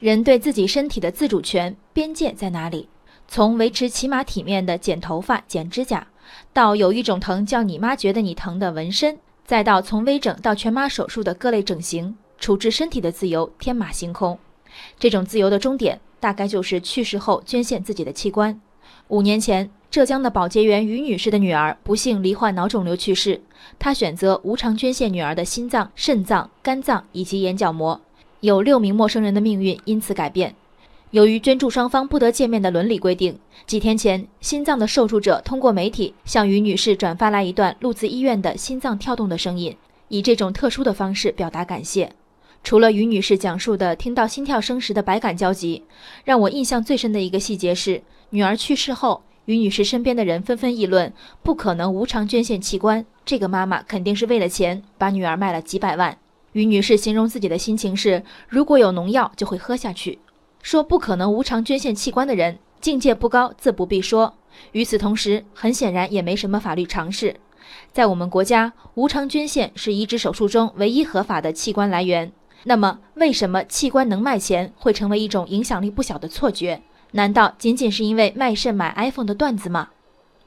[0.00, 2.88] 人对自己身体的自主权边界在哪里？
[3.28, 6.06] 从维持起码体面的剪头发、剪指甲，
[6.54, 14.38] 到有一种疼叫你妈觉得你疼的纹身，再到从微整到全麻手术的各类整形，处置身体的自由天马行空。
[14.98, 18.58] 这种自由的终点，大概就是去世后捐献自己的器官。
[19.08, 23.42] 五年前，浙江的保洁员于女士的女儿不幸罹患脑肿瘤去世，
[23.78, 28.00] 她选择无偿捐献女儿的心脏、肾脏、肝脏以及眼角膜。
[28.40, 30.54] 有六名陌生人的命运因此改变。
[31.10, 39.76] 由于捐助双方不得见面的伦理规定，几天前，心脏的受助者通过媒体向于女士转发来一段录自医院的心脏跳动的声音，
[40.08, 42.12] 以这种特殊的方式表达感谢。
[42.62, 45.82] 除了于女士讲述的听到心跳声时的百感交集，
[46.24, 51.12] 让我印象最深的一个细节是，女儿去世后，于女士身边的人纷纷议论：
[51.42, 56.16] 不可能无偿捐献器官，这个妈妈肯定是为了钱把女儿卖了几百万。
[56.52, 60.18] 于女士形容自己的心情是：如果有农药就会喝下去。
[60.62, 64.34] 说不可能无偿捐献器官的人，境界不高自不必说。
[64.72, 67.36] 与此同时，很显然也没什么法律常识。
[67.92, 72.30] 在我们国家，无偿捐献是移植手术中唯一合法的器官来源。
[72.64, 76.82] 那么，为什么器官能卖钱会成为一种影响力不小的错觉？
[77.12, 79.88] 难道仅仅是因为卖肾买 iPhone 的段子吗？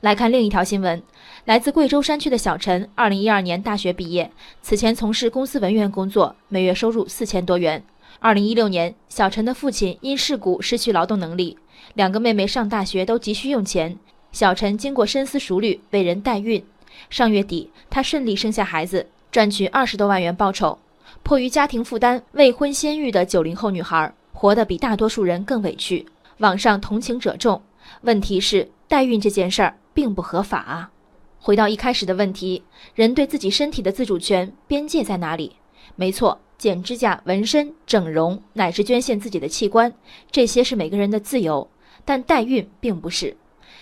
[0.04, 1.02] 来看另一条新闻，
[1.46, 4.30] 来自贵州山区的小陈，二零一二年大学毕业，
[4.62, 7.82] 此前从事公司文员工作，每月收入四千多元。
[8.20, 11.58] 二零一六年，小陈的父亲因事故失去劳动能力，
[11.94, 13.98] 两个妹妹上大学都急需用钱，
[14.34, 16.62] 小陈经过深思熟虑，为人代孕。
[17.10, 20.78] 上月底，他顺利生下孩子，赚取二十多万元报酬。
[21.24, 26.06] 迫于家庭负担，未婚先育的九零后女孩，活得比大多数人更委屈。
[26.40, 27.62] 网上同情者众，
[28.02, 29.78] 问题是代孕这件事儿。
[29.94, 30.92] 并不合法啊！
[31.40, 32.64] 回到一开始的问题，
[32.96, 35.58] 人对自己身体的自主权边界在哪里？
[35.96, 39.94] 没错，剪指甲、纹身、整容，乃至捐献自己的器官，
[40.32, 41.70] 这些是每个人的自由。
[42.06, 43.36] 但代孕并不是。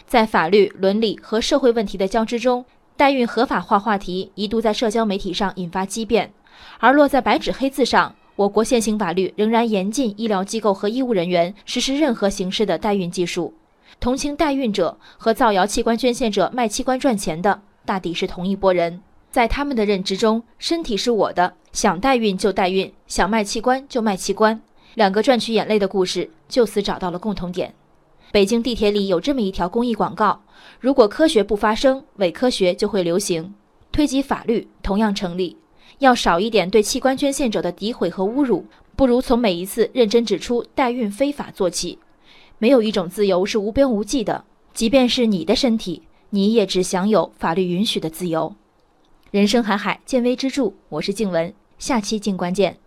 [0.05, 2.65] 在法律、伦理和社会问题的交织中，
[2.97, 6.31] 代孕合法化话题一度在社交媒体上引发激辩。
[6.79, 13.53] 而落在白纸黑字上，我国现行法律仍然严禁医疗机构和医务人员实施任何形式的代孕技术。
[14.01, 18.99] 同情代孕者和造谣器官捐献者卖器官赚钱的，大抵是同一拨人。
[19.29, 24.59] 在他们的认知中，身体是我的，想代孕就代孕，想卖器官就卖器官。
[24.95, 27.75] 两个赚取眼泪的故事，就此找到了共同点。
[28.31, 30.41] 北京地铁里有这么一条公益广告：
[30.79, 33.53] 如果科学不发声，伪科学就会流行。
[33.91, 35.55] 推及法律，同样成立。
[35.99, 41.99] 要少一点对器官捐献者的诋毁和侮辱，不如从每一次认真指出代孕非法做起。
[42.61, 48.53] 没有一种自由是无边无际的，即便是你的身体，你也只享有法律允许的自由。
[49.31, 50.71] 人生海海，见微知著。
[50.89, 52.77] 我是静文，下期静观见。